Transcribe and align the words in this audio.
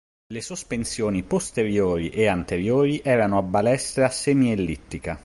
Le 0.33 0.41
sospensioni 0.41 1.21
posteriori 1.21 2.09
e 2.09 2.25
anteriori 2.25 3.01
erano 3.03 3.37
a 3.37 3.43
balestra 3.43 4.09
semiellittica. 4.09 5.19